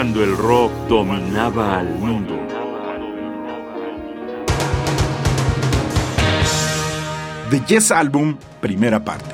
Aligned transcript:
cuando 0.00 0.24
el 0.24 0.34
rock 0.34 0.72
dominaba 0.88 1.78
al 1.78 1.94
mundo. 1.98 2.34
The 7.50 7.60
Yes 7.68 7.92
Album, 7.92 8.38
primera 8.62 9.04
parte. 9.04 9.26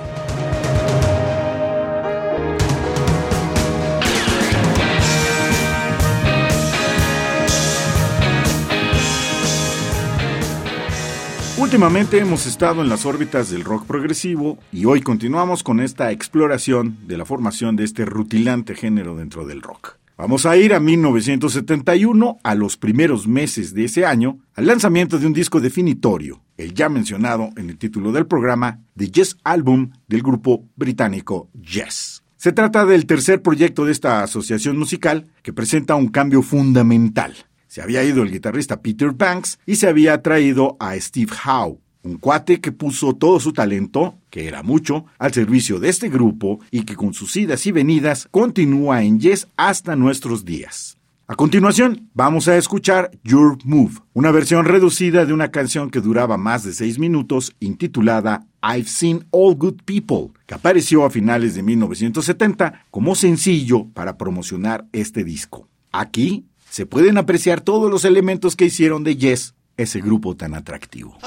Últimamente 11.57 12.19
hemos 12.19 12.45
estado 12.47 12.83
en 12.83 12.89
las 12.89 13.07
órbitas 13.07 13.51
del 13.51 13.63
rock 13.63 13.87
progresivo 13.87 14.59
y 14.73 14.87
hoy 14.87 15.01
continuamos 15.01 15.63
con 15.63 15.79
esta 15.79 16.11
exploración 16.11 16.99
de 17.07 17.19
la 17.19 17.25
formación 17.25 17.77
de 17.77 17.85
este 17.85 18.05
rutilante 18.05 18.75
género 18.75 19.15
dentro 19.15 19.47
del 19.47 19.63
rock. 19.63 19.97
Vamos 20.19 20.47
a 20.47 20.57
ir 20.57 20.73
a 20.73 20.81
1971, 20.81 22.39
a 22.43 22.55
los 22.55 22.79
primeros 22.79 23.29
meses 23.29 23.75
de 23.75 23.85
ese 23.85 24.07
año, 24.07 24.39
al 24.55 24.67
lanzamiento 24.67 25.19
de 25.19 25.27
un 25.27 25.35
disco 25.35 25.61
definitorio, 25.61 26.43
el 26.57 26.73
ya 26.73 26.89
mencionado 26.89 27.51
en 27.57 27.69
el 27.69 27.77
título 27.77 28.13
del 28.13 28.27
programa, 28.27 28.81
The 28.97 29.11
Yes 29.11 29.37
Album 29.45 29.91
del 30.09 30.23
grupo 30.23 30.65
británico 30.75 31.51
Yes. 31.53 32.23
Se 32.39 32.53
trata 32.53 32.87
del 32.87 33.05
tercer 33.05 33.43
proyecto 33.43 33.85
de 33.85 33.93
esta 33.93 34.23
asociación 34.23 34.79
musical 34.79 35.27
que 35.43 35.53
presenta 35.53 35.97
un 35.97 36.09
cambio 36.09 36.41
fundamental 36.41 37.35
se 37.77 37.83
había 37.83 38.03
ido 38.03 38.23
el 38.23 38.31
guitarrista 38.31 38.81
Peter 38.81 39.13
Banks 39.13 39.59
y 39.67 39.77
se 39.77 39.87
había 39.87 40.23
traído 40.23 40.79
a 40.81 40.99
Steve 40.99 41.31
Howe, 41.45 41.79
un 42.07 42.19
cuate 42.19 42.61
que 42.61 42.73
puso 42.73 43.15
todo 43.15 43.41
su 43.41 43.53
talento, 43.53 44.15
que 44.31 44.47
era 44.47 44.63
mucho, 44.63 45.07
al 45.19 45.35
servicio 45.35 45.81
de 45.81 45.89
este 45.89 46.09
grupo 46.09 46.61
y 46.71 46.85
que 46.85 46.95
con 46.95 47.13
sus 47.13 47.37
idas 47.37 47.67
y 47.67 47.73
venidas 47.73 48.29
continúa 48.31 49.03
en 49.03 49.21
Yes 49.21 49.49
hasta 49.57 49.97
nuestros 49.97 50.45
días. 50.45 50.97
A 51.29 51.35
continuación, 51.35 52.09
vamos 52.15 52.47
a 52.47 52.57
escuchar 52.57 53.11
Your 53.25 53.59
Move, 53.65 53.95
una 54.13 54.31
versión 54.31 54.65
reducida 54.65 55.27
de 55.27 55.33
una 55.33 55.51
canción 55.51 55.91
que 55.91 56.01
duraba 56.01 56.37
más 56.37 56.63
de 56.63 56.73
seis 56.73 57.01
minutos, 57.01 57.53
intitulada 57.59 58.47
I've 58.63 58.89
Seen 58.89 59.27
All 59.33 59.57
Good 59.57 59.83
People, 59.85 60.39
que 60.47 60.55
apareció 60.55 61.05
a 61.05 61.11
finales 61.11 61.57
de 61.57 61.65
1970 61.65 62.87
como 62.93 63.17
sencillo 63.17 63.89
para 63.93 64.17
promocionar 64.17 64.87
este 64.93 65.25
disco. 65.25 65.69
Aquí 65.91 66.47
se 66.71 66.87
pueden 66.87 67.19
apreciar 67.19 67.61
todos 67.61 67.91
los 67.91 68.05
elementos 68.05 68.55
que 68.55 68.67
hicieron 68.67 69.03
de 69.03 69.17
Yes 69.17 69.57
ese 69.77 70.01
grupo 70.01 70.37
tan 70.37 70.55
atractivo. 70.55 71.19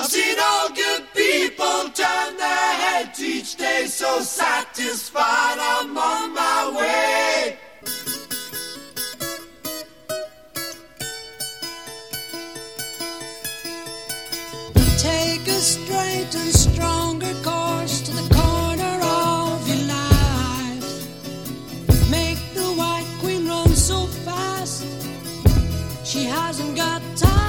Take 14.97 15.47
a 15.47 15.61
straight 15.61 16.35
and 16.35 16.53
stronger 16.53 17.33
course 17.43 18.01
to 18.01 18.11
the 18.11 18.27
corner 18.35 18.99
of 19.01 19.67
your 19.69 19.83
life. 19.87 20.87
Make 22.11 22.39
the 22.53 22.67
white 22.75 23.07
queen 23.21 23.47
run 23.47 23.69
so 23.69 24.05
fast. 24.25 24.85
She 26.03 26.25
hasn't 26.25 26.75
got 26.75 27.01
time 27.15 27.48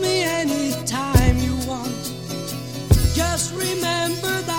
me 0.00 0.22
anytime 0.22 1.36
you 1.38 1.54
want. 1.66 2.12
Just 3.14 3.54
remember 3.54 4.34
that 4.42 4.57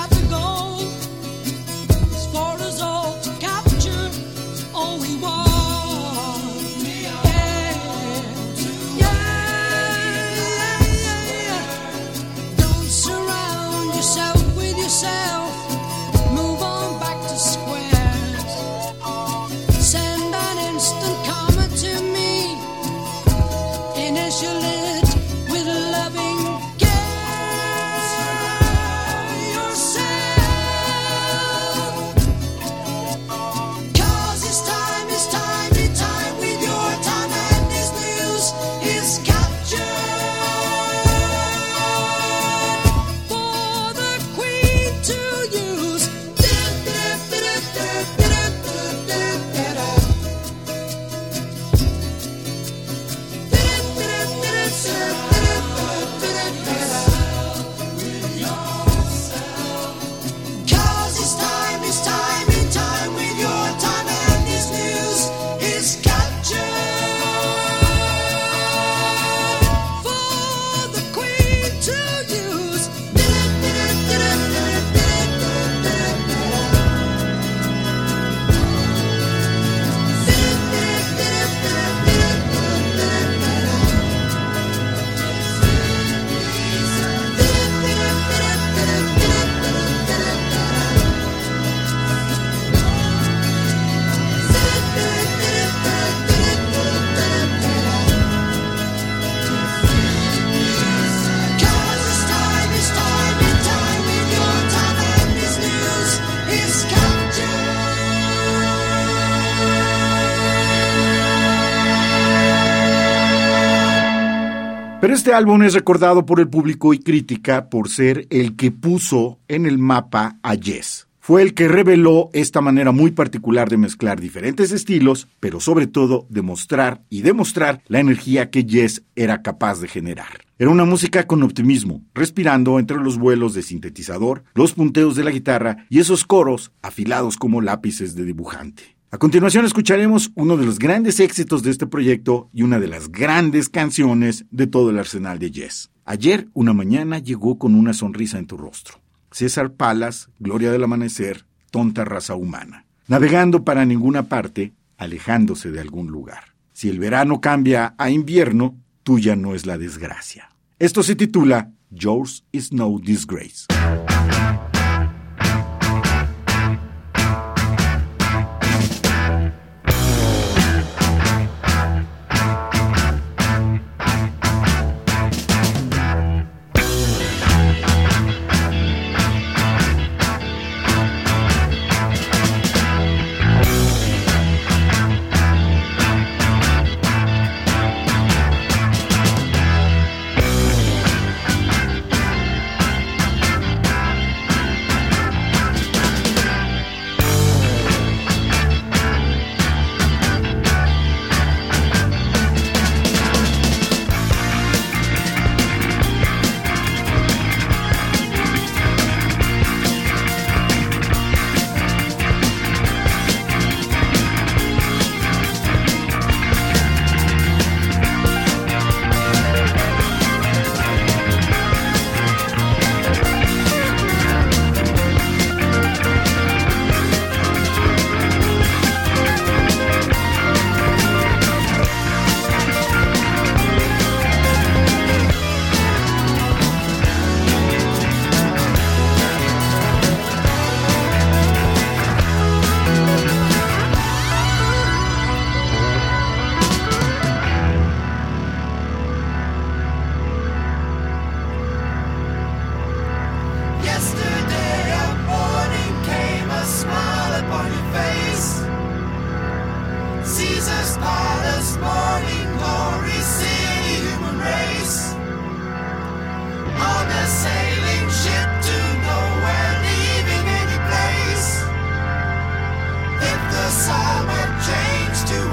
Pero 115.02 115.14
este 115.14 115.34
álbum 115.34 115.64
es 115.64 115.74
recordado 115.74 116.26
por 116.26 116.42
el 116.42 116.50
público 116.50 116.94
y 116.94 117.00
crítica 117.00 117.70
por 117.70 117.88
ser 117.88 118.28
el 118.30 118.58
que 118.58 118.70
puso 118.70 119.40
en 119.48 119.66
el 119.66 119.78
mapa 119.78 120.38
a 120.44 120.56
Yes. 120.56 121.08
Fue 121.22 121.42
el 121.42 121.54
que 121.54 121.70
reveló 121.70 122.30
esta 122.34 122.60
manera 122.60 122.92
muy 122.92 123.12
particular 123.12 123.70
de 123.70 123.78
mezclar 123.78 124.20
diferentes 124.20 124.74
estilos, 124.74 125.30
pero 125.40 125.62
sobre 125.62 125.88
todo 125.88 126.26
de 126.30 126.42
mostrar 126.42 127.04
y 127.10 127.22
demostrar 127.22 127.82
la 127.88 128.02
energía 128.02 128.50
que 128.50 128.66
Yes 128.66 129.04
era 129.16 129.42
capaz 129.42 129.80
de 129.80 129.88
generar. 129.88 130.44
Era 130.58 130.70
una 130.70 130.84
música 130.84 131.28
con 131.28 131.44
optimismo, 131.44 132.04
respirando 132.14 132.78
entre 132.78 132.98
los 132.98 133.18
vuelos 133.18 133.54
de 133.54 133.62
sintetizador, 133.62 134.44
los 134.54 134.74
punteos 134.74 135.16
de 135.16 135.24
la 135.24 135.32
guitarra 135.32 135.86
y 135.90 136.00
esos 136.00 136.26
coros 136.26 136.74
afilados 136.82 137.38
como 137.38 137.62
lápices 137.62 138.16
de 138.16 138.26
dibujante. 138.26 138.99
A 139.12 139.18
continuación 139.18 139.66
escucharemos 139.66 140.32
uno 140.36 140.56
de 140.56 140.68
los 140.68 140.78
grandes 140.78 141.20
éxitos 141.20 141.64
de 141.64 141.72
este 141.72 141.88
proyecto 141.88 142.48
y 142.54 142.62
una 142.62 142.80
de 142.80 142.88
las 142.88 143.12
grandes 143.12 143.68
canciones 143.68 144.46
de 144.52 144.68
todo 144.68 144.92
el 144.92 145.00
arsenal 145.00 145.40
de 145.40 145.50
Yes. 145.50 145.90
Ayer 146.06 146.48
una 146.54 146.74
mañana 146.74 147.18
llegó 147.18 147.58
con 147.58 147.74
una 147.74 147.94
sonrisa 147.94 148.38
en 148.38 148.46
tu 148.46 148.56
rostro. 148.56 149.00
César 149.32 149.74
Palas, 149.74 150.30
Gloria 150.38 150.72
del 150.72 150.84
Amanecer, 150.84 151.46
Tonta 151.72 152.06
Raza 152.06 152.36
Humana. 152.36 152.86
Navegando 153.08 153.64
para 153.64 153.84
ninguna 153.84 154.30
parte, 154.30 154.74
alejándose 155.00 155.72
de 155.72 155.80
algún 155.80 156.12
lugar. 156.12 156.54
Si 156.74 156.88
el 156.88 157.00
verano 157.00 157.42
cambia 157.42 157.96
a 157.98 158.12
invierno, 158.12 158.78
tuya 159.02 159.36
no 159.36 159.56
es 159.56 159.66
la 159.66 159.80
desgracia. 159.80 160.52
Esto 160.78 161.02
se 161.02 161.16
titula 161.16 161.72
Yours 161.90 162.44
is 162.52 162.72
no 162.72 163.00
disgrace. 163.04 163.66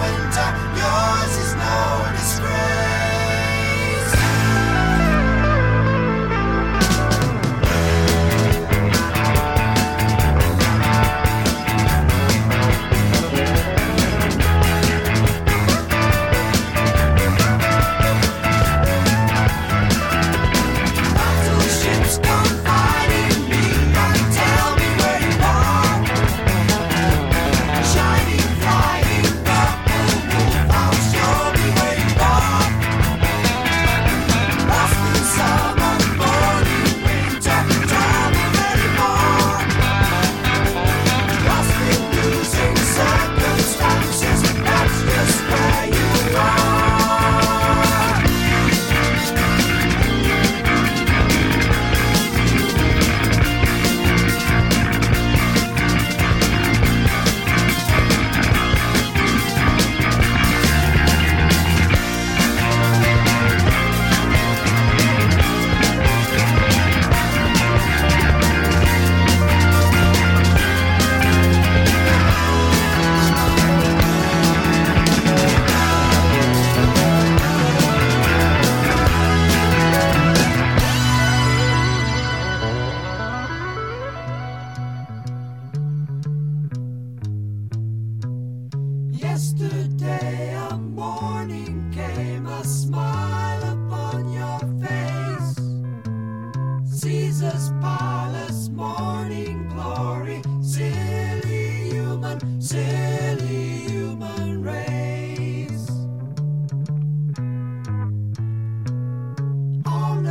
winter, 0.06 1.15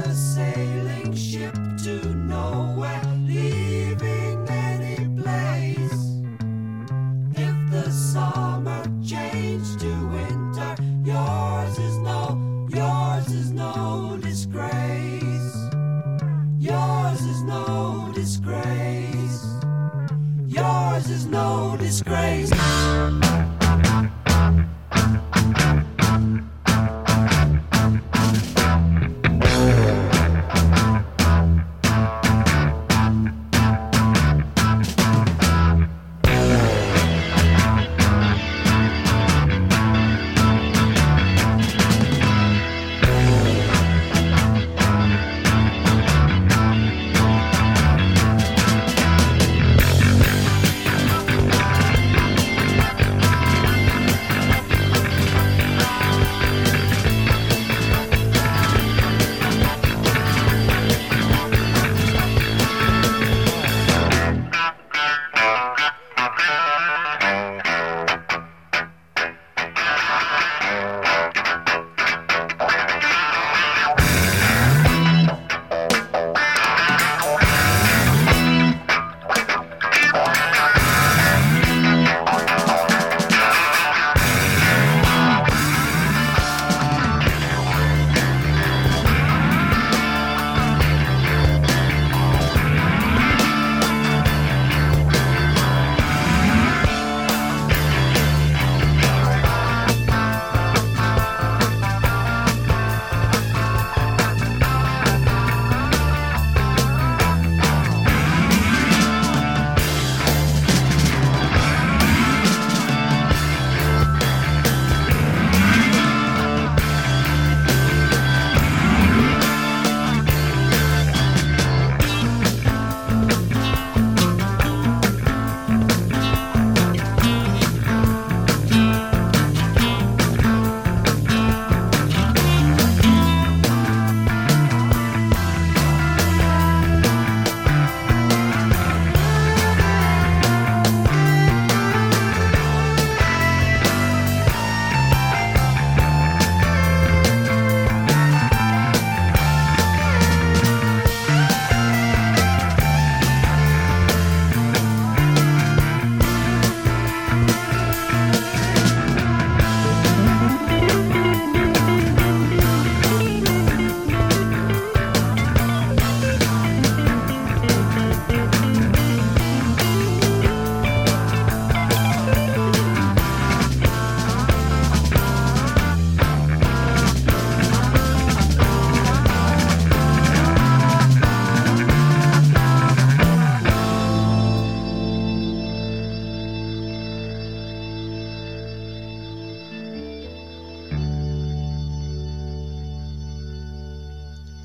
a 0.06 0.14
sailing 0.14 1.16
ship 1.16 1.54
to 1.84 2.14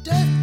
death 0.03 0.40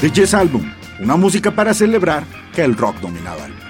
The 0.00 0.10
Yes 0.10 0.34
Album, 0.34 0.70
una 1.00 1.16
música 1.16 1.50
para 1.50 1.72
celebrar 1.72 2.24
que 2.54 2.62
el 2.62 2.76
rock 2.76 3.00
dominaba 3.00 3.46
el 3.46 3.52
mundo. 3.52 3.66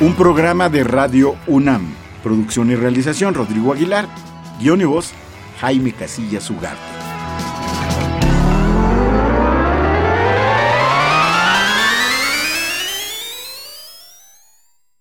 Un 0.00 0.14
programa 0.14 0.70
de 0.70 0.84
Radio 0.84 1.36
UNAM, 1.46 1.92
producción 2.22 2.70
y 2.70 2.76
realización 2.76 3.34
Rodrigo 3.34 3.74
Aguilar, 3.74 4.08
guion 4.58 4.80
y 4.80 4.84
voz 4.84 5.12
Jaime 5.60 5.92
Casillas 5.92 6.48
Ugarte. 6.48 6.99